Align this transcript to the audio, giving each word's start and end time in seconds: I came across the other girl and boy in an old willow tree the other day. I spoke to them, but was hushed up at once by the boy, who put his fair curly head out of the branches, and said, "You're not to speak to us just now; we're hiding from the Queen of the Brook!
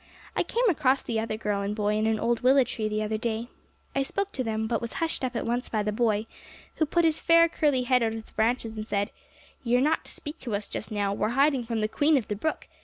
I 0.35 0.41
came 0.41 0.67
across 0.67 1.03
the 1.03 1.19
other 1.19 1.37
girl 1.37 1.61
and 1.61 1.75
boy 1.75 1.93
in 1.95 2.07
an 2.07 2.19
old 2.19 2.39
willow 2.41 2.63
tree 2.63 2.89
the 2.89 3.03
other 3.03 3.19
day. 3.19 3.49
I 3.95 4.01
spoke 4.01 4.31
to 4.31 4.43
them, 4.43 4.65
but 4.65 4.81
was 4.81 4.93
hushed 4.93 5.23
up 5.23 5.35
at 5.35 5.45
once 5.45 5.69
by 5.69 5.83
the 5.83 5.91
boy, 5.91 6.25
who 6.77 6.87
put 6.87 7.05
his 7.05 7.19
fair 7.19 7.47
curly 7.47 7.83
head 7.83 8.01
out 8.01 8.13
of 8.13 8.25
the 8.25 8.33
branches, 8.33 8.75
and 8.75 8.87
said, 8.87 9.11
"You're 9.63 9.79
not 9.79 10.03
to 10.05 10.11
speak 10.11 10.39
to 10.39 10.55
us 10.55 10.67
just 10.67 10.89
now; 10.91 11.13
we're 11.13 11.29
hiding 11.37 11.65
from 11.65 11.81
the 11.81 11.87
Queen 11.87 12.17
of 12.17 12.29
the 12.29 12.35
Brook! 12.35 12.65